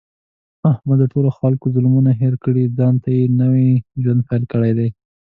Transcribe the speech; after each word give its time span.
احمد 0.71 0.97
د 1.01 1.05
ټولو 1.13 1.29
خلکو 1.39 1.65
ظلمونه 1.75 2.11
هېر 2.21 2.33
کړي، 2.43 2.63
ځانته 2.77 3.09
یې 3.17 3.23
نوی 3.41 3.69
ژوند 4.01 4.21
پیل 4.29 4.43
کړی 4.53 4.71
دی. 4.77 4.89